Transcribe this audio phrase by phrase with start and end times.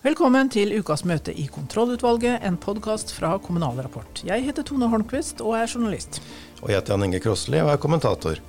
[0.00, 4.22] Velkommen til ukas møte i Kontrollutvalget, en podkast fra Kommunal Rapport.
[4.24, 6.22] Jeg heter Tone Holmquist og er journalist.
[6.62, 8.40] Og jeg heter Jan Inge Krosli og er kommentator.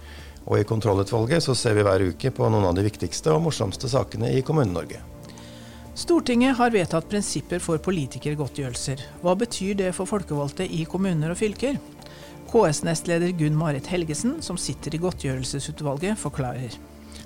[0.45, 3.91] Og i Kontrollutvalget så ser vi hver uke på noen av de viktigste og morsomste
[3.91, 5.01] sakene i Kommune-Norge.
[5.91, 9.03] Stortinget har vedtatt prinsipper for politikergodtgjørelser.
[9.19, 11.75] Hva betyr det for folkevalgte i kommuner og fylker?
[12.47, 16.79] KS-nestleder Gunn Marit Helgesen, som sitter i godtgjørelsesutvalget, forklarer.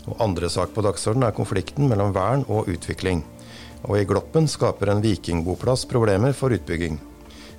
[0.09, 3.21] Og andre sak på dagsordenen er konflikten mellom vern og utvikling.
[3.85, 6.97] Og i Gloppen skaper en vikingboplass problemer for utbygging.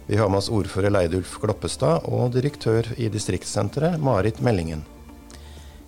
[0.07, 4.84] Vi har med oss ordfører Leidulf Gloppestad og direktør i distriktssenteret Marit Meldingen.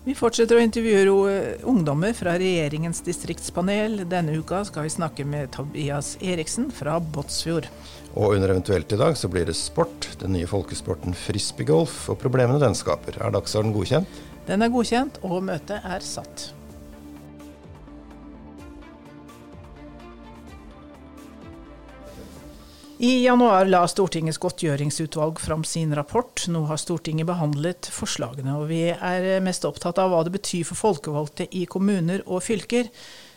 [0.09, 1.33] Vi fortsetter å intervjue
[1.69, 4.07] ungdommer fra regjeringens distriktspanel.
[4.09, 7.69] Denne uka skal vi snakke med Tobias Eriksen fra Båtsfjord.
[8.15, 12.63] Og under eventuelt i dag så blir det sport, den nye folkesporten frisbeegolf og problemene
[12.63, 13.21] den skaper.
[13.21, 14.23] Er dagsorden godkjent?
[14.49, 16.49] Den er godkjent, og møtet er satt.
[22.99, 26.43] I januar la Stortingets godtgjøringsutvalg fram sin rapport.
[26.51, 30.81] Nå har Stortinget behandlet forslagene, og vi er mest opptatt av hva det betyr for
[30.81, 32.89] folkevalgte i kommuner og fylker.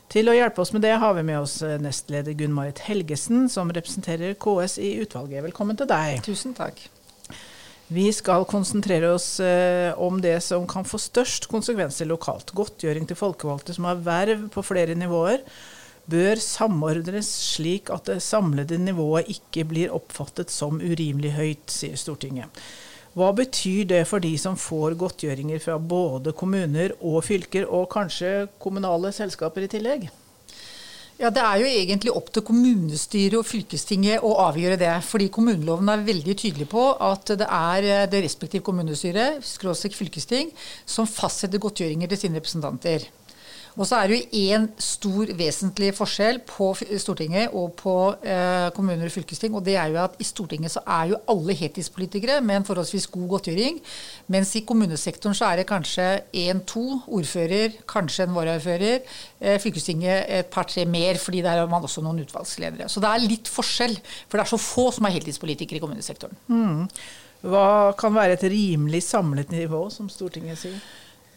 [0.10, 3.70] Til å hjelpe oss med det har vi med oss nestleder Gunn Marit Helgesen, som
[3.70, 5.46] representerer KS i utvalget.
[5.46, 6.24] Velkommen til deg.
[6.26, 6.82] Tusen takk.
[7.94, 12.50] Vi skal konsentrere oss eh, om det som kan få størst konsekvenser lokalt.
[12.58, 15.46] Godtgjøring til folkevalgte som har verv på flere nivåer
[16.12, 22.64] bør samordnes slik at det samlede nivået ikke blir oppfattet som urimelig høyt, sier Stortinget.
[23.12, 28.46] Hva betyr det for de som får godtgjøringer fra både kommuner og fylker, og kanskje
[28.62, 30.08] kommunale selskaper i tillegg?
[31.22, 34.94] Ja, Det er jo egentlig opp til kommunestyret og fylkestinget å avgjøre det.
[35.06, 40.50] Fordi kommuneloven er veldig tydelig på at det er det respektive kommunestyret, skråstrek fylkesting,
[40.86, 43.06] som fastsetter godtgjøringer til sine representanter.
[43.80, 49.08] Og så er det jo én stor vesentlig forskjell på Stortinget og på eh, kommuner
[49.08, 49.56] og fylkesting.
[49.56, 53.08] Og det er jo at i Stortinget så er jo alle heltidspolitikere med en forholdsvis
[53.14, 53.80] god godtgjøring.
[54.34, 56.08] Mens i kommunesektoren så er det kanskje
[56.44, 59.08] én-to ordfører, kanskje en varaordfører.
[59.40, 62.90] Eh, fylkestinget et par-tre mer, fordi der har man også noen utvalgsledere.
[62.92, 63.96] Så det er litt forskjell.
[64.28, 66.36] For det er så få som er heltidspolitikere i kommunesektoren.
[66.52, 66.90] Mm.
[67.42, 70.84] Hva kan være et rimelig samlet nivå, som Stortinget sier?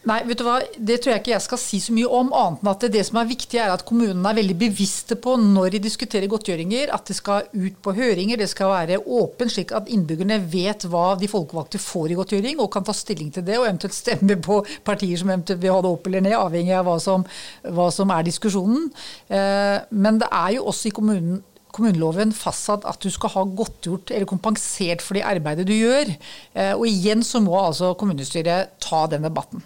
[0.05, 2.61] Nei, vet du hva, Det tror jeg ikke jeg skal si så mye om, annet
[2.61, 5.75] enn at det, det som er viktig, er at kommunene er veldig bevisste på når
[5.75, 9.89] de diskuterer godtgjøringer, at det skal ut på høringer, det skal være åpent, slik at
[9.93, 13.65] innbyggerne vet hva de folkevalgte får i godtgjøring, og kan ta stilling til det, og
[13.71, 17.01] eventuelt stemme på partier som eventuelt vil ha det opp eller ned, avhengig av hva
[17.01, 17.25] som,
[17.65, 18.91] hva som er diskusjonen.
[19.33, 21.43] Eh, men det er jo også i kommunen
[21.75, 26.13] kommuneloven fastsatt at du skal ha godtgjort eller kompensert for det arbeidet du gjør.
[26.55, 29.65] Eh, og igjen så må altså kommunestyret ta den debatten.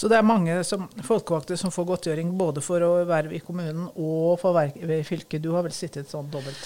[0.00, 3.90] Så det er mange som, folkevalgte som får godtgjøring både for å verve i kommunen
[3.90, 5.42] og for verv i fylket.
[5.44, 6.62] Du har vel sittet sånn dobbelt?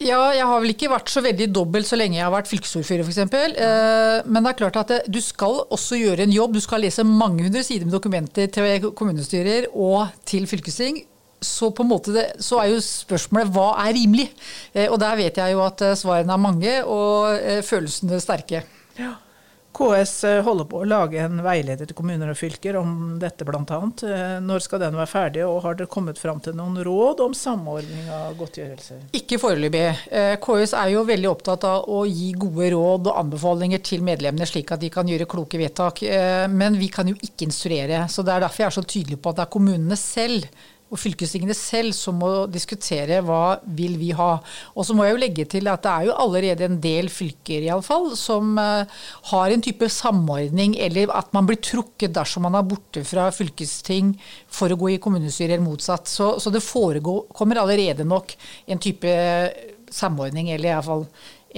[0.00, 3.04] Ja, jeg har vel ikke vært så veldig dobbelt så lenge jeg har vært fylkesordfører
[3.04, 3.18] f.eks.
[3.20, 6.54] Eh, men det er klart at du skal også gjøre en jobb.
[6.56, 11.02] Du skal lese mange hundre sider med dokumenter til kommunestyrer og til fylkesting.
[11.44, 14.28] Så på en måte det, så er jo spørsmålet hva er rimelig?
[14.72, 18.62] Eh, og der vet jeg jo at svarene er mange og følelsene sterke.
[19.00, 19.16] Ja.
[19.72, 23.60] KS eh, holder på å lage en veileder til kommuner og fylker om dette bl.a.
[23.62, 27.36] Eh, når skal den være ferdig, og har dere kommet fram til noen råd om
[27.36, 29.06] samordning av godtgjørelser?
[29.16, 29.84] Ikke foreløpig.
[30.10, 34.48] Eh, KS er jo veldig opptatt av å gi gode råd og anbefalinger til medlemmene,
[34.48, 36.02] slik at de kan gjøre kloke vedtak.
[36.50, 38.04] Men vi kan jo ikke instruere.
[38.08, 40.48] så Det er derfor jeg er så tydelig på at det er kommunene selv
[40.90, 44.32] og fylkestingene selv som må diskutere hva vil vi ha.
[44.74, 47.66] Og så må jeg jo legge til at det er jo allerede en del fylker
[47.66, 47.70] i
[48.18, 53.04] som uh, har en type samordning, eller at man blir trukket dersom man er borte
[53.06, 54.16] fra fylkesting
[54.50, 56.10] for å gå i kommunestyre eller motsatt.
[56.10, 58.34] Så, så det forekommer allerede nok
[58.66, 59.12] en type
[59.90, 61.06] samordning, eller iallfall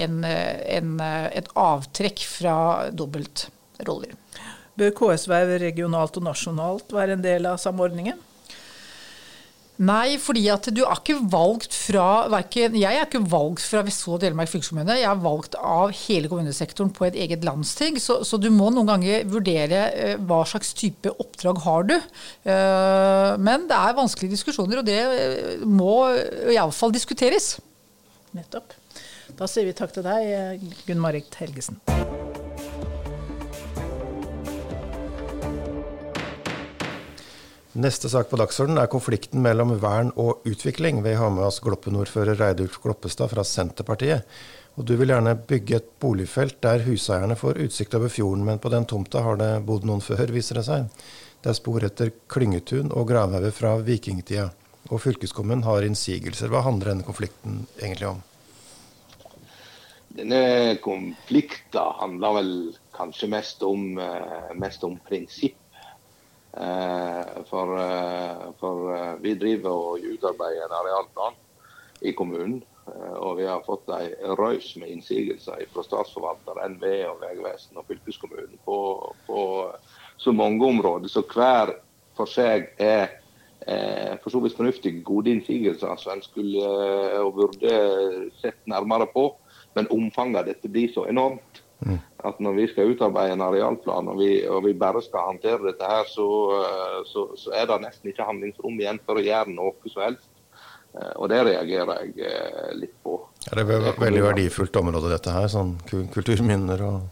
[0.03, 0.93] en, en,
[1.33, 2.57] et avtrekk fra
[2.93, 4.13] dobbeltroller.
[4.77, 8.21] Bør KS være regionalt og nasjonalt være en del av samordningen?
[9.81, 14.19] Nei, fordi at du er ikke valgt fra verken, Jeg er ikke valgt fra Vestfold
[14.19, 14.99] og Telemark fylkeskommune.
[15.01, 17.97] Jeg er valgt av hele kommunesektoren på et eget landsting.
[17.99, 21.97] Så, så du må noen ganger vurdere uh, hva slags type oppdrag har du.
[22.45, 25.97] Uh, men det er vanskelige diskusjoner, og det uh, må
[26.53, 27.57] iallfall diskuteres.
[28.37, 28.77] Nettopp.
[29.39, 31.81] Da sier vi takk til deg, Gunn Marit Helgesen.
[37.73, 40.99] Neste sak på dagsordenen er konflikten mellom vern og utvikling.
[41.01, 44.27] Vi har med oss Gloppen-ordfører Reidulf Gloppestad fra Senterpartiet.
[44.77, 48.69] Og du vil gjerne bygge et boligfelt der huseierne får utsikt over fjorden, men på
[48.73, 51.07] den tomta har det bodd noen før, viser det seg.
[51.41, 54.51] Det er spor etter klyngetun og gravhauger fra vikingtida.
[54.91, 56.51] og fylkeskommunen har innsigelser.
[56.53, 58.19] Hva handler denne konflikten egentlig om?
[60.13, 62.53] Denne konflikten handler vel
[62.93, 65.62] kanskje mest om, eh, mest om prinsipp.
[66.57, 71.39] Eh, for, eh, for vi driver og utarbeider en arealplan
[72.03, 72.61] i kommunen.
[73.23, 78.59] Og vi har fått ei røys med innsigelser fra statsforvalter, NVE, og Vegvesenet og fylkeskommunen
[78.67, 78.79] på,
[79.29, 79.43] på,
[80.19, 81.09] så mange områder.
[81.09, 81.77] Så hver
[82.19, 83.15] for seg er
[83.71, 86.73] eh, for så vidt fornuftige, gode innsigelser som en skulle
[87.23, 87.77] og burde
[88.43, 89.29] sett nærmere på.
[89.79, 91.62] Men omfanget av dette blir så enormt.
[92.23, 95.89] At når vi skal utarbeide en arealplan og vi, og vi bare skal håndtere dette
[95.89, 96.27] her, så,
[96.59, 100.31] eh, så, så, er det nesten ikke handlingsrom igjen for å gjøre noe som helst.
[100.95, 103.19] Eh, og det reagerer jeg eh, litt på.
[103.49, 107.03] Ja, det er et veldig verdifullt område dette her, sånn kulturminner og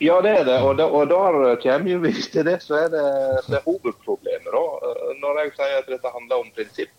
[0.00, 0.54] ja, det er det.
[0.64, 3.02] Og, da, og der kommer vi til det som er, det,
[3.52, 4.46] det hovedproblemet.
[4.48, 4.92] Da.
[5.20, 6.94] Når jeg sier at dette handler om prinsipp.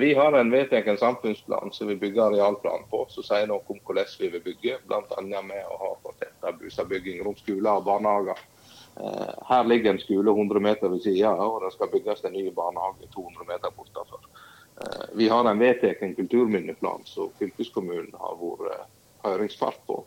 [0.00, 4.08] Vi har en vedtatt samfunnsplan som vi bygger arealplan på, som sier noe om hvordan
[4.16, 4.78] vi vil bygge.
[4.88, 5.20] Bl.a.
[5.20, 5.90] med å ha
[6.52, 8.38] fortetta boligbygging rundt skoler og barnehager.
[8.96, 12.50] Eh, her ligger en skole 100 meter ved siden, og det skal bygges en ny
[12.54, 14.20] barnehage 200 meter bortenfor.
[14.80, 18.90] Eh, vi har en vedtatt kulturminneplan som fylkeskommunen har vært
[19.24, 20.04] høringspart på.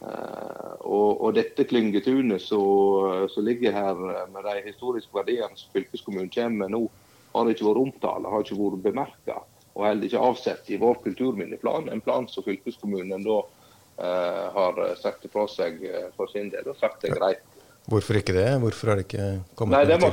[0.00, 3.98] Og, og dette klyngetunet som ligger her
[4.32, 6.86] med de historiske verdiene som fylkeskommunen kommer med nå,
[7.34, 9.36] har ikke vært omtalt, har ikke vært bemerka
[9.74, 11.88] og heller ikke avsett i vår kulturminneplan.
[11.88, 13.59] En plan som fylkeskommunen da eh,
[14.00, 17.46] har sagt fra seg eh, for sin del og sagt det er greit.
[17.90, 18.50] Hvorfor ikke det?
[18.62, 20.10] Hvorfor har det ikke kommet Nei, det må,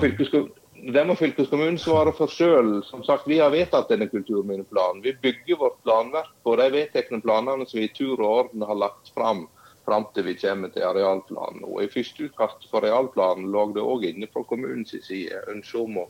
[0.96, 2.80] det må fylkeskommunen svare for sjøl.
[2.88, 5.04] Som sagt, vi har vedtatt denne kulturminneplanen.
[5.06, 8.82] Vi bygger vårt planverk på de vedtatte planene som vi i tur og orden har
[8.86, 9.46] lagt fram
[9.88, 11.64] fram til vi kommer til arealplanen.
[11.64, 16.02] Og I første utkast for arealplanen lå det òg inne fra kommunens side ønske om
[16.04, 16.08] å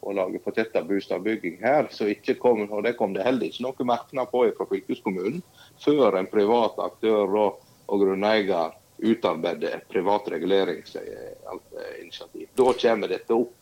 [0.00, 1.88] å lage fortetta boligbygging her.
[1.90, 5.42] så ikke kom, og Det kom det heller ikke noen merknad på fra fylkeskommunen
[5.84, 7.52] før en privat aktør og,
[7.86, 8.70] og grunneier
[9.00, 12.48] utarbeider et privat reguleringsinitiativ.
[12.56, 13.52] Da kommer dette opp.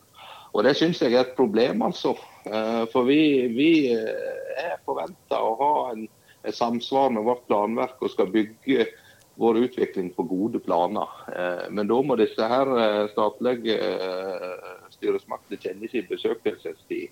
[0.49, 2.15] Og Det syns jeg er et problem, altså.
[2.45, 6.07] Eh, for vi, vi eh, er forventa å ha en,
[6.41, 8.87] et samsvar med vårt planverk og skal bygge
[9.39, 11.07] vår utvikling på gode planer.
[11.29, 12.67] Eh, men da må disse her
[13.13, 13.77] statlige
[14.99, 17.09] styresmaktene kjenner sin besøkelsestid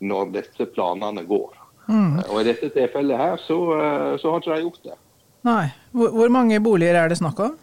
[0.00, 1.56] når disse planene går.
[1.90, 2.20] Mm.
[2.28, 4.96] Og I dette tilfellet her så, eh, så, har ikke de gjort det.
[5.48, 5.66] Nei.
[5.96, 7.56] Hvor, hvor mange boliger er det snakk om?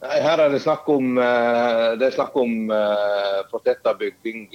[0.00, 4.46] Nei, her er det snakk om, eh, det er snakk om uh, fortetta bygging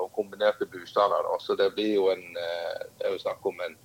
[0.00, 1.28] og kombinerte bosteder.
[1.44, 3.76] Så det blir jo en, det er jo snakk om en,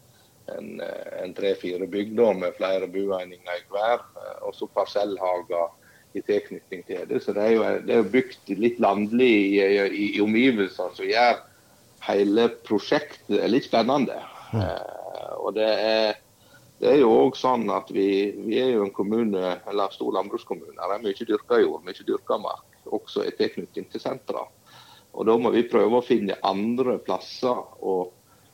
[0.55, 0.71] en,
[1.19, 4.07] en tre-fire bygder med flere boeininger i hver.
[4.47, 5.67] Og så parsellhager
[6.13, 7.21] i tilknytning til det.
[7.23, 11.39] Så det er jo, det er bygd litt landlig i, i, i omgivelser som gjør
[12.07, 14.17] hele prosjektet litt spennende.
[14.51, 14.61] Mm.
[14.61, 16.21] Eh, og det er,
[16.81, 18.07] det er jo òg sånn at vi,
[18.41, 20.77] vi, er jo en kommune, eller stor landbrukskommune.
[20.77, 24.47] Det er mye dyrka jord, mye dyrka mark, også i tilknytning til sentra.
[25.11, 27.95] Og da må vi prøve å finne andre plasser å,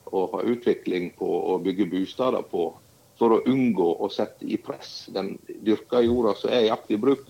[0.10, 2.72] å ha utvikling på og bygge bosteder på
[3.18, 5.36] for å unngå å sette i press den
[5.66, 7.24] dyrka jorda som er i aktiv bruk.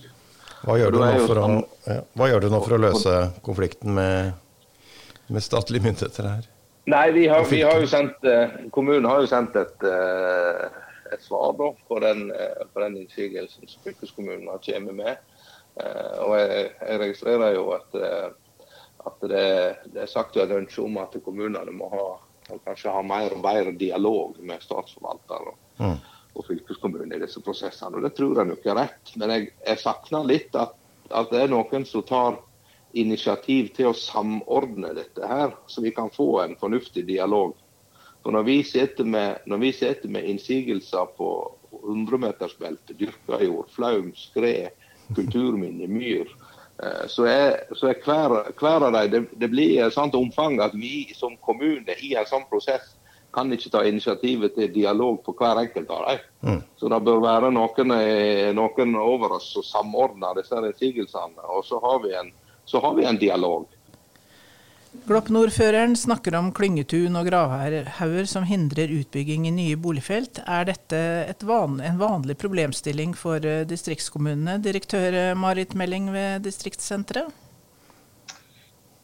[0.65, 1.47] Hva gjør, du nå for å,
[1.85, 4.33] ja, hva gjør du nå for å løse konflikten med,
[5.29, 6.47] med statlige myndigheter her?
[6.87, 10.65] Nei, vi har, vi har jo sendt, eh, Kommunen har jo sendt et, eh,
[11.11, 15.25] et svar da, på den, eh, på den innsigelsen som fylkeskommunen har kommet med.
[15.77, 17.97] Og jeg, jeg, registrerer jo at,
[19.05, 19.49] at det,
[19.91, 22.05] det, er sagt et ønske om at kommunene må ha,
[22.65, 25.53] kanskje ha mer og bedre dialog med statsforvaltere.
[25.77, 25.99] Mm
[26.37, 27.97] og fylkeskommunen i disse prosessene.
[27.97, 29.13] og Det tror jeg nok er rett.
[29.15, 30.75] Men jeg, jeg savner litt at,
[31.09, 32.39] at, det er noen som tar
[32.97, 37.55] initiativ til å samordne dette her, så vi kan få en fornuftig dialog.
[38.23, 41.29] For Når vi sitter med, med innsigelser på
[41.71, 44.69] 100-metersbeltet, dyrka jord, flaum, skred,
[45.15, 46.27] kulturminne, myr,
[46.83, 50.59] eh, så er, så er hver, hver, av dem det, det blir et sånt omfang
[50.63, 52.96] at vi som kommune i en sånn prosess
[53.37, 56.27] kan ikke ta initiativet til dialog på hver enkelt av dem.
[56.41, 56.61] Mm.
[56.79, 61.45] Så det bør være noen, eh, noen over oss som samordner disse innsigelsene.
[61.53, 62.31] Og så har, en,
[62.65, 63.67] så har vi en dialog.
[65.07, 70.41] Glopp-ordføreren snakker om klyngetun og gravhauger som hindrer utbygging i nye boligfelt.
[70.47, 74.57] Er dette van, en vanlig problemstilling for eh, distriktskommunene?
[74.65, 77.46] Direktør Marit Melling ved distriktssenteret?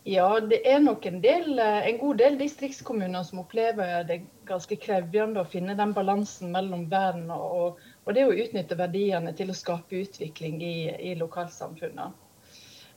[0.04, 4.76] Ja, det er nok en, del, eh, en, god del distriktskommuner som opplever det ganske
[4.76, 9.56] krevende å finne den balansen mellom vern og, og, det å utnytte verdiene til å
[9.56, 12.20] skape utvikling i, i lokalsamfunnet.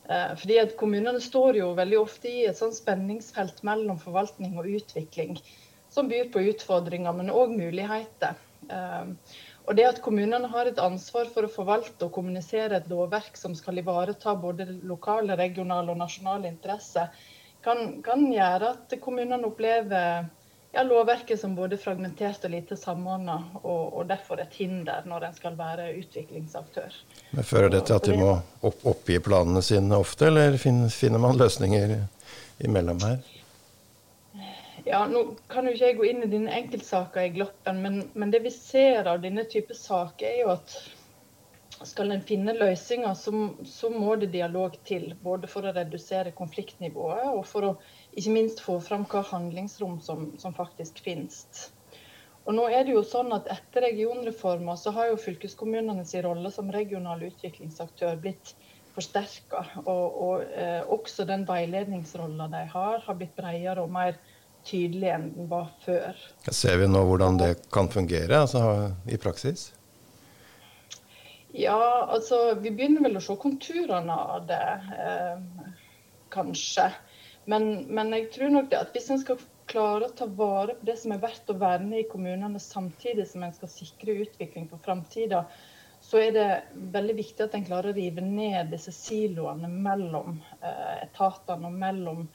[0.09, 4.67] Eh, fordi at Kommunene står jo veldig ofte i et sånn spenningsfelt mellom forvaltning og
[4.67, 5.39] utvikling,
[5.87, 8.35] som byr på utfordringer, men òg muligheter.
[9.67, 13.55] Og det at Kommunene har et ansvar for å forvalte og kommunisere et lovverk som
[13.55, 17.11] skal ivareta både lokale, regionale og nasjonale interesser,
[17.65, 20.29] kan, kan gjøre at kommunene opplever
[20.71, 25.35] ja, lovverket som både fragmentert og lite samordna, og, og, derfor et hinder når en
[25.35, 26.95] skal være utviklingsaktør.
[27.33, 31.39] Men Fører det til at de må opp, oppgi planene sine ofte, eller finner man
[31.39, 31.97] løsninger
[32.63, 33.19] imellom her?
[34.87, 38.31] Ja, Nå kan jo ikke jeg gå inn i dine enkeltsaker i Gloppen, men, men
[38.31, 40.77] det vi ser av denne type saker, er jo at
[41.85, 43.31] skal en finne løsninger, så,
[43.67, 45.11] så, må det dialog til.
[45.23, 47.73] Både for å redusere konfliktnivået og for å
[48.17, 51.43] ikke minst få fram hva handlingsrom som, som faktisk finnes.
[52.47, 56.51] Og nå er det jo sånn at Etter regionreformen så har jo fylkeskommunene sin rolle
[56.53, 58.55] som regional utviklingsaktør blitt
[58.95, 59.65] forsterka.
[59.83, 64.15] Og, og eh, også den veiledningsrolla de har, har blitt bredere og mer
[64.67, 66.19] tydelig enn den var før.
[66.51, 68.61] Ser vi nå hvordan det kan fungere altså,
[69.07, 69.71] i praksis?
[71.57, 71.79] Ja,
[72.11, 74.63] altså vi begynner vel å se konturene av det,
[75.07, 75.77] eh,
[76.33, 76.91] kanskje.
[77.47, 79.39] Men, men, jeg tror nok det at hvis en skal
[79.71, 83.43] klare å ta vare på det som er verdt å verne i kommunene, samtidig som
[83.43, 85.45] en skal sikre utvikling for framtida,
[86.03, 86.49] så er det
[86.93, 92.27] veldig viktig at en klarer å rive ned disse siloene mellom eh, etatene og mellom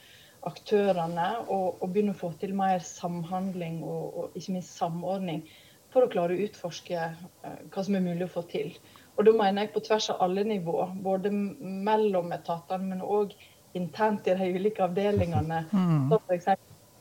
[0.49, 5.44] aktørene, og, og, begynne å få til mer samhandling og, og ikke minst samordning
[5.92, 8.72] for å klare å utforske eh, hva som er mulig å få til.
[9.18, 13.34] Og da mener jeg på tvers av alle nivå, både mellom etatene, men òg
[13.78, 15.64] internt i de ulike avdelingene.
[15.72, 16.08] Mm.
[16.11, 16.49] Som f.eks.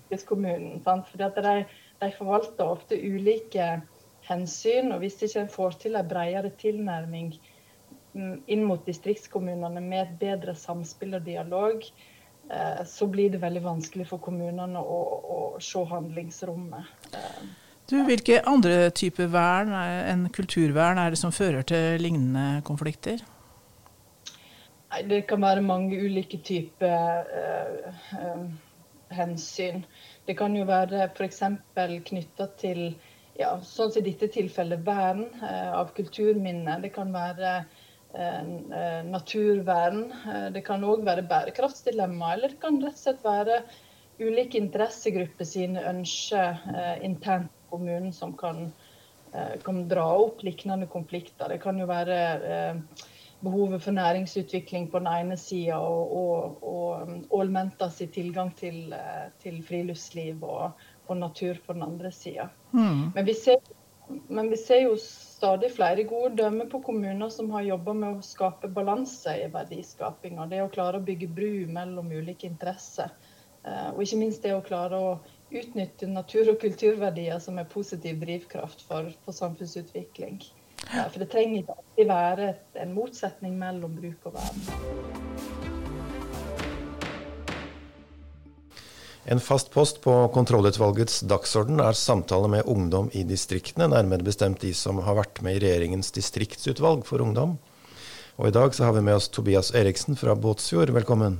[0.09, 0.83] fylkeskommunen.
[0.83, 1.55] Fordi at de,
[2.01, 3.67] de, forvalter ofte ulike
[4.27, 4.91] hensyn.
[4.91, 7.33] Og hvis ikke en får til en bredere tilnærming
[8.13, 11.87] mm, inn mot distriktskommunene med et bedre samspill og dialog,
[12.87, 15.01] så blir det veldig vanskelig for kommunene å,
[15.35, 16.89] å se handlingsrommet.
[17.15, 17.43] Eh,
[17.91, 23.23] du, hvilke andre typer vern enn kulturvern er det som fører til lignende konflikter?
[25.07, 28.45] Det kan være mange ulike typer uh, uh,
[29.15, 29.85] hensyn.
[30.27, 31.41] Det kan jo være f.eks.
[32.07, 32.81] knytta til
[33.39, 36.83] ja, sånn som i dette tilfellet vern uh, av kulturminner.
[36.83, 37.61] Det kan være
[39.07, 40.01] naturvern.
[40.51, 42.33] Det kan òg være bærekraftsdilemma.
[42.33, 43.61] Eller det kan rett og slett være
[44.21, 46.59] ulike interessegrupper sine ønsker
[47.07, 48.71] internt kommunen som kan,
[49.33, 51.49] eh, kan dra opp lignende konflikter.
[51.49, 52.19] Det kan jo være
[52.55, 53.05] eh,
[53.41, 59.61] behovet for næringsutvikling på den ene sida og, og, og ålmentas tilgang til, eh, til
[59.67, 62.49] friluftsliv og, og, natur på den andre sida.
[62.71, 63.11] Mm.
[63.15, 63.25] Men,
[64.27, 68.25] men, vi ser jo stadig flere gode dømmer på kommuner som har jobba med å
[68.25, 70.47] skape balanse i verdiskapinga.
[70.51, 73.13] Det å klare å bygge bru mellom ulike interesser.
[73.93, 75.11] Og ikke minst det å klare å
[75.51, 80.39] utnytte natur- og kulturverdier som er positiv drivkraft for, for samfunnsutvikling.
[80.91, 82.53] For det trenger ikke alltid være
[82.85, 85.70] en motsetning mellom bruk og vern.
[89.25, 94.71] En fast post på kontrollutvalgets dagsorden er samtale med ungdom i distriktene, nærmere bestemt de
[94.73, 97.59] som har vært med i regjeringens distriktsutvalg for ungdom.
[98.41, 100.89] Og I dag så har vi med oss Tobias Eriksen fra Båtsfjord.
[100.95, 101.37] Velkommen.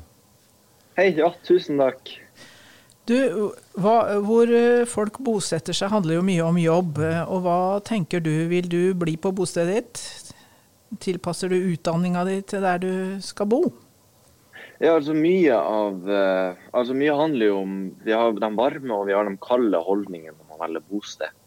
[1.00, 2.14] Hei, ja, tusen takk.
[3.10, 3.18] Du,
[3.82, 7.02] hva, hvor eh, folk bosetter seg handler jo mye om jobb.
[7.02, 10.36] Eh, og hva tenker du, vil du bli på bostedet ditt?
[11.02, 12.94] Tilpasser du utdanninga di til der du
[13.26, 13.64] skal bo?
[14.82, 19.06] Ja, altså mye av eh, altså mye handler jo om Vi har de varme og
[19.10, 21.38] vi har de kalde holdningene når man velger bosted.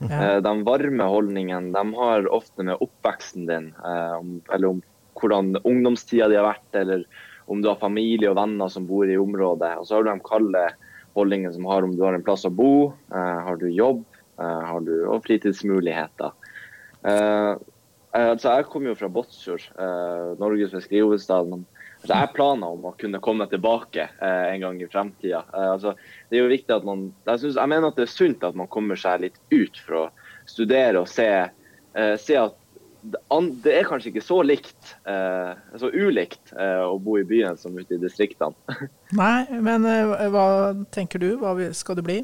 [0.00, 0.40] Ja.
[0.42, 4.78] De varme holdningene de har ofte med oppveksten din, eller om
[5.20, 7.02] hvordan ungdomstida di har vært, eller
[7.50, 9.74] om du har familie og venner som bor i området.
[9.76, 10.62] Og så har du de kalde
[11.18, 14.04] holdningen som har om du har en plass å bo, eh, har du jobb
[14.38, 16.32] eh, har du, og fritidsmuligheter.
[17.02, 17.52] Eh,
[18.14, 19.66] altså jeg kommer jo fra Båtsfjord,
[20.40, 21.52] Norges fiskerihovedstad.
[22.00, 25.42] Altså jeg har planer om å kunne komme tilbake eh, en gang i fremtida.
[25.52, 25.92] Eh, altså,
[26.30, 28.56] det er jo viktig at man, jeg, synes, jeg, mener at det er sunt at
[28.56, 30.06] man kommer seg litt ut for å
[30.48, 32.56] studere og se, eh, se at
[33.64, 37.76] det er kanskje ikke så likt, eh, så ulikt eh, å bo i byen som
[37.76, 38.56] ute i distriktene.
[39.20, 41.34] Nei, men eh, hva tenker du?
[41.40, 42.20] Hva skal du bli?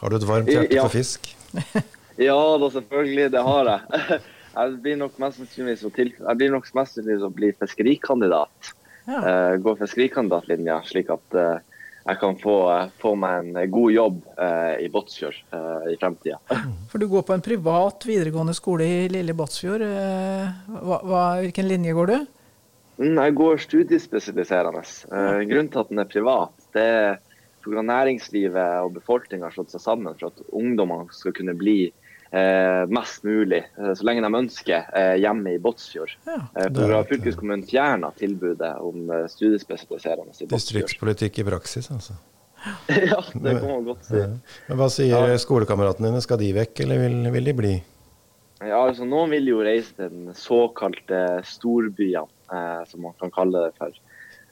[0.00, 0.86] Har du et varmt hjerte ja.
[0.86, 1.30] for fisk?
[2.28, 3.30] ja da, selvfølgelig.
[3.34, 4.22] Det har jeg.
[4.54, 8.68] Jeg blir nok mest sannsynlig jeg blir nok mest sannsynlig å bli fiskerikandidat.
[9.04, 9.56] Ja.
[9.60, 11.36] Gå fiskerikandidatlinja, slik at
[12.04, 12.54] jeg kan få,
[13.00, 16.36] få, meg en god jobb eh, i Båtsfjord eh, i fremtida.
[16.90, 19.86] For du går på en privat videregående skole i lille Båtsfjord.
[19.88, 20.74] Eh,
[21.40, 22.16] hvilken linje går du?
[23.00, 24.84] Mm, jeg går studiespesialiserende.
[25.48, 27.16] Grunnen til at den er privat, det er
[27.64, 27.80] pga.
[27.80, 31.78] næringslivet og befolkninga har slått seg sammen for at ungdommene skal kunne bli
[32.34, 34.90] uh, mest mulig, uh, så lenge de ønsker,
[35.22, 36.12] hjemme i Båtsfjord.
[36.26, 37.00] Ja, Pga.
[37.08, 40.54] fylkeskommunen fjerna tilbudet om studiespesialiserende i Båtsfjord.
[40.58, 42.18] Distriktspolitikk i praksis, altså?
[42.88, 44.20] ja, det kan man godt si.
[44.68, 45.40] Men Hva sier ja.
[45.40, 47.74] skolekameratene dine, skal de vekk, eller vil, vil de bli?
[48.64, 53.66] Ja, altså Noen vil jo reise til den såkalte storbyene, eh, som man kan kalle
[53.66, 53.96] det for.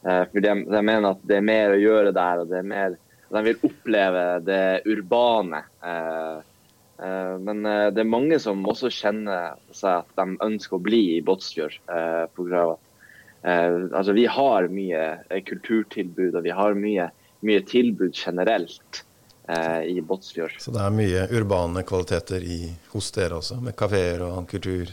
[0.03, 2.69] Eh, for de, de, mener at det er mer å gjøre der, og det er
[2.75, 2.99] mer,
[3.33, 5.63] de vil oppleve det urbane.
[5.81, 6.49] Eh, eh
[6.99, 11.23] men eh, det er mange som også kjenner seg at de ønsker å bli i
[11.25, 11.79] Båtsfjord.
[13.43, 15.07] Eh, altså, vi har mye
[15.49, 17.09] kulturtilbud, og vi har mye,
[17.43, 19.03] mye tilbud generelt
[19.49, 20.61] eh, i Båtsfjord.
[20.63, 24.93] Så det er mye urbane kvaliteter i, hos dere også, med kafeer og kultur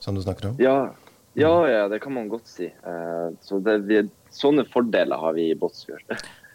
[0.00, 0.58] som du snakker om?
[0.62, 0.92] Ja,
[1.34, 2.70] ja, ja det kan man godt si.
[2.70, 4.02] Eh, så det, vi,
[4.32, 6.06] sånne fordeler har vi i Båtsfjord.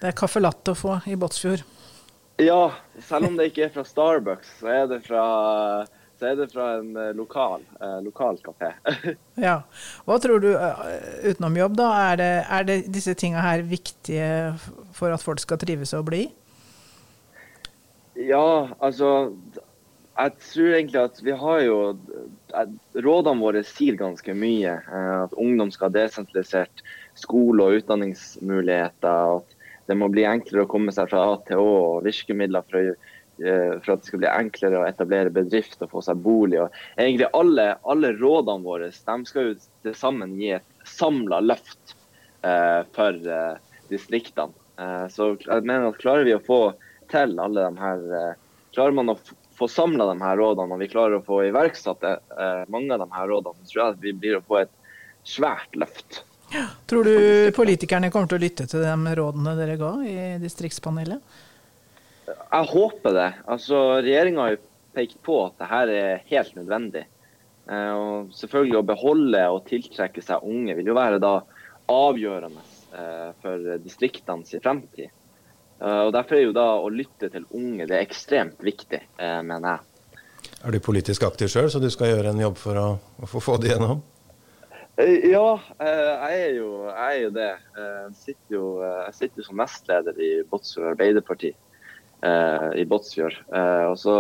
[0.02, 1.64] Det er caffè latte å få i Båtsfjord?
[2.38, 5.26] Ja, selv om det ikke er fra Starbucks, så er det fra
[6.20, 8.72] så er det fra en eh, lokal, eh, lokal kafé.
[9.48, 9.58] ja.
[10.08, 10.84] Hva tror du, eh,
[11.28, 14.30] utenom jobb, da, er, det, er det disse tinga her viktige
[14.96, 16.24] for at folk skal trives og bli?
[18.16, 19.34] Ja, altså
[20.16, 21.80] Jeg tror egentlig at vi har jo
[23.04, 24.78] Rådene våre sier ganske mye.
[24.80, 26.86] Eh, at ungdom skal ha desentralisert
[27.20, 29.42] skole- og utdanningsmuligheter.
[29.42, 29.55] At
[29.86, 32.96] det må bli enklere å komme seg fra A til Å og virkemidler for, å,
[33.44, 36.62] eh, for, at det skal bli enklere å etablere bedrift og få seg bolig.
[36.64, 41.96] Og egentlig alle, alle rådene våre de skal jo til sammen gi et samla løft
[42.46, 44.56] eh, for eh, distriktene.
[44.82, 46.62] Eh, så jeg mener at klarer vi å få
[47.12, 48.34] til alle de her eh,
[48.76, 49.14] Klarer man å
[49.56, 53.08] få samla de her rådene og vi klarer å få iverksatt eh, mange av de
[53.14, 54.74] her rådene, så tror jeg at vi blir å få et
[55.24, 56.26] svært løft.
[56.86, 57.16] Tror du
[57.56, 61.42] politikerne kommer til å lytte til de rådene dere ga i distriktspanelet?
[62.26, 63.28] Jeg håper det.
[63.52, 64.62] Altså, Regjeringa har jo
[64.96, 67.04] pekt på at dette er helt nødvendig.
[67.66, 71.36] Eh, og selvfølgelig Å beholde og tiltrekke seg unge vil jo være da
[71.92, 72.72] avgjørende
[73.44, 75.10] for distriktene sin fremtid.
[75.82, 79.42] Eh, og Derfor er jo da å lytte til unge det er ekstremt viktig, eh,
[79.44, 80.20] mener jeg.
[80.66, 82.88] Er du politisk aktiv sjøl, så du skal gjøre en jobb for å,
[83.22, 84.02] å få det gjennom?
[84.96, 87.52] Eh, ja, jeg er jo, jeg er jo det.
[87.76, 91.52] Jeg sitter jo, jeg sitter jo som nestleder i Båtsfjord Arbeiderparti
[92.80, 93.36] i Båtsfjord.
[93.92, 94.14] Og så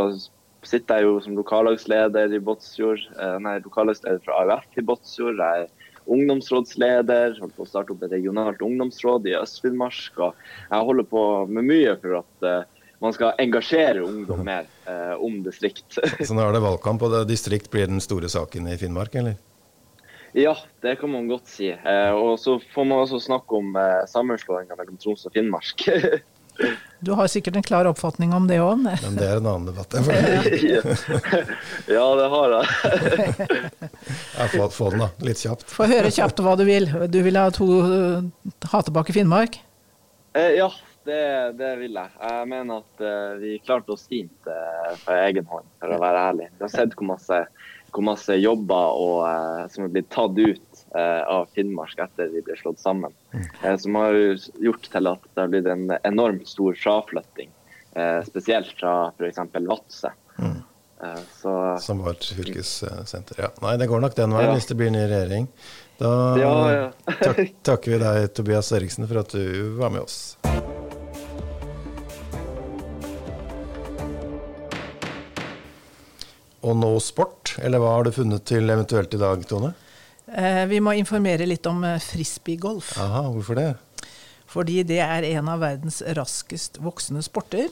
[0.67, 3.05] sitter jeg jo som lokallagsleder i Båtsfjord,
[3.41, 5.39] nei, lokallagsleder fra AUF i Båtsfjord.
[5.39, 10.19] Jeg er ungdomsrådsleder, holder på å starte opp et regionalt ungdomsråd i Øst-Finnmark.
[10.19, 12.47] Og jeg holder på med mye for at
[13.01, 14.69] man skal engasjere ungdom mer
[15.17, 15.97] om distrikt.
[15.97, 19.39] Så nå er det valgkamp, og distrikt blir den store saken i Finnmark, eller?
[20.35, 21.69] Ja, det kan man godt si.
[21.71, 25.85] Uh, og så får man også snakke om uh, sammenslåinga mellom Troms og Finnmark.
[27.03, 28.77] Du har sikkert en klar oppfatning om det òg?
[28.79, 29.91] Men det er en annen debatt.
[31.91, 33.49] ja, det har jeg.
[34.39, 35.09] jeg får få den, da.
[35.27, 35.67] Litt kjapt.
[35.67, 36.87] Få høre kjapt hva du vil.
[37.11, 37.67] Du vil ha, to,
[38.71, 39.59] ha tilbake Finnmark?
[40.31, 40.69] Eh, ja,
[41.03, 41.19] det,
[41.59, 42.15] det, vil jeg.
[42.23, 43.05] Jeg mener at
[43.43, 46.49] vi klarte oss fint på egen hånd, for å være ærlig.
[46.55, 47.43] Vi har sett hvor masse,
[47.95, 52.41] hvor masse jobber og, eh, som er blitt tatt ut Eh, av Finnmark etter de
[52.45, 53.11] ble slått sammen.
[53.63, 54.15] Eh, Som har
[54.63, 57.49] gjort til at det har blitt en enormt stor fraflytting.
[57.95, 59.41] Eh, spesielt fra f.eks.
[59.67, 60.13] Vadsø.
[60.39, 60.61] Mm.
[61.35, 61.51] Så,
[61.83, 63.35] Som var et fylkessenter.
[63.37, 63.51] Ja.
[63.61, 64.55] Nei, det går nok den veien ja.
[64.55, 65.51] hvis det blir ny regjering.
[65.99, 66.87] Da ja, ja.
[67.19, 70.37] tak, takker vi deg, Tobias Eriksen, for at du var med oss.
[76.65, 79.75] Og nå sport, eller hva har du funnet til eventuelt i dag, Tone?
[80.25, 82.95] Eh, vi må informere litt om eh, frisbeegolf.
[83.01, 83.67] Aha, hvorfor det?
[84.49, 87.69] Fordi det er en av verdens raskest voksende sporter.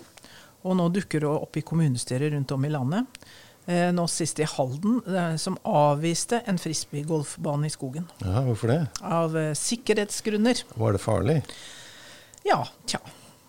[0.64, 3.26] Og nå dukker det opp i kommunestyrer rundt om i landet.
[3.66, 5.00] Eh, nå sist i Halden,
[5.42, 8.06] som avviste en frisbeegolfbane i skogen.
[8.22, 8.80] Ja, hvorfor det?
[9.02, 10.62] Av sikkerhetsgrunner.
[10.78, 11.40] Var det farlig?
[12.46, 13.02] Ja, tja.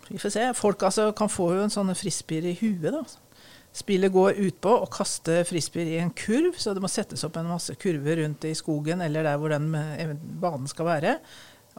[0.08, 0.48] Vi får se.
[0.56, 2.92] Folk altså, kan få jo en sånn frisbeer i huet.
[2.94, 3.04] da.
[3.74, 7.40] Spillet går ut på å kaste frisbeer i en kurv, så det må settes opp
[7.40, 11.16] en masse kurver rundt i skogen eller der hvor den eh, banen skal være.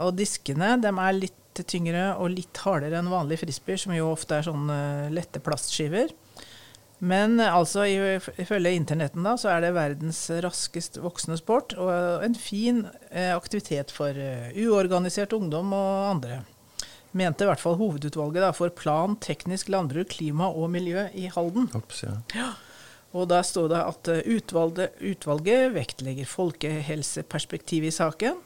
[0.04, 4.36] Og diskene de er litt tyngre og litt hardere enn vanlige frisbeer, som jo ofte
[4.36, 4.80] er sånne
[5.16, 6.12] lette plastskiver.
[7.00, 12.36] Men eh, altså, ifølge internetten da, så er det verdens raskest voksende sport, og en
[12.36, 14.20] fin eh, aktivitet for
[14.52, 16.42] uorganisert ungdom og andre
[17.16, 21.70] mente i hvert fall hovedutvalget da, for plan, teknisk landbruk, klima og miljø i Halden.
[21.78, 22.20] Ops, ja.
[22.36, 22.52] Ja.
[23.16, 28.42] Og der står det at eh, utvalget, utvalget vektlegger folkehelseperspektivet i saken.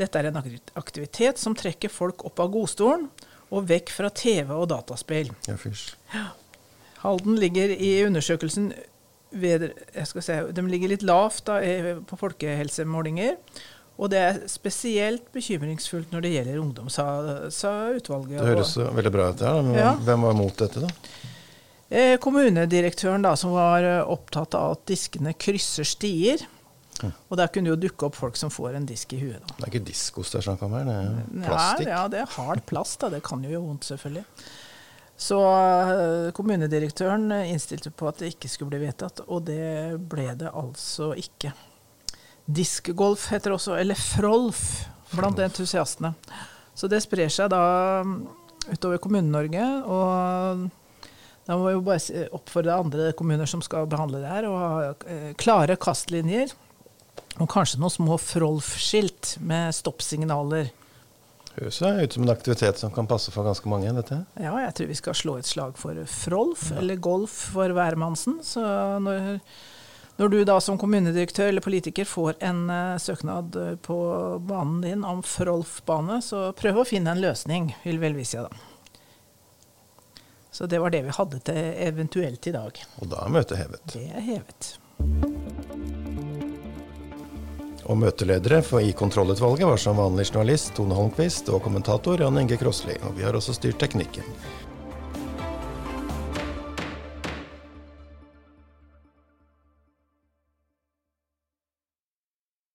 [0.00, 3.06] Dette er en aktivitet som trekker folk opp av godstolen
[3.50, 5.30] og vekk fra TV og dataspill.
[5.46, 5.92] Ja, fysj.
[7.02, 8.72] Halden ligger i undersøkelsen
[9.30, 11.60] ved, jeg skal si, De ligger litt lavt da,
[12.06, 13.36] på folkehelsemålinger.
[14.00, 17.04] Og det er spesielt bekymringsfullt når det gjelder ungdom, sa,
[17.52, 18.38] sa utvalget.
[18.38, 19.42] Det høres og, veldig bra ut.
[19.44, 19.58] Ja.
[19.60, 19.90] Men ja.
[20.06, 21.18] Hvem var mot dette, da?
[21.90, 26.46] Eh, kommunedirektøren, da, som var eh, opptatt av at diskene krysser stier.
[27.00, 27.12] Mm.
[27.12, 29.40] Og der kunne jo dukke opp folk som får en disk i huet.
[29.42, 29.58] Da.
[29.58, 31.88] Det er ikke diskos det er snakk om her, det er plastikk?
[31.88, 33.00] Ja, ja, det er hard plast.
[33.02, 34.24] da, Det kan jo gjøre vondt, selvfølgelig.
[35.20, 40.48] Så uh, kommunedirektøren innstilte på at det ikke skulle bli vedtatt, og det ble det
[40.56, 41.52] altså ikke.
[42.50, 44.64] Diskgolf heter også, eller frolf,
[45.12, 46.14] blant entusiastene.
[46.74, 47.62] Så det sprer seg da
[48.06, 48.16] mm,
[48.72, 49.66] utover Kommune-Norge.
[49.84, 50.66] Og
[51.46, 54.90] da må vi jo bare oppfordre andre kommuner som skal behandle det her, å ha
[54.90, 56.52] eh, klare kastlinjer.
[57.40, 60.70] Og kanskje noen små frolf-skilt med stoppsignaler.
[61.56, 63.90] Høres ut som en aktivitet som kan passe for ganske mange.
[63.92, 64.22] dette.
[64.40, 66.78] Ja, jeg tror vi skal slå et slag for frolf, ja.
[66.80, 68.38] eller golf for hvermannsen.
[68.46, 68.62] Så
[69.02, 69.40] når
[70.20, 73.96] når du da som kommunedirektør eller politiker får en uh, søknad eh, på
[74.44, 78.50] banen din om Frolf-bane, så prøv å finne en løsning, vil vel vise da.
[80.52, 82.82] Så det var det vi hadde til eventuelt i dag.
[83.00, 83.86] Og da er møtet hevet?
[83.94, 84.70] Det er hevet.
[87.88, 92.60] Og møteledere for i kontrollutvalget var som vanlig journalist Tone Holmquist og kommentator Jan Inge
[92.60, 92.98] Krosli.
[93.08, 94.26] Og vi har også styrt teknikken.